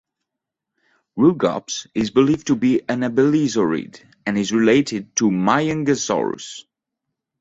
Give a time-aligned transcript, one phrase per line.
[1.15, 6.63] "Rugops" is believed to be an abelisaurid, and is related to "Majungasaurus".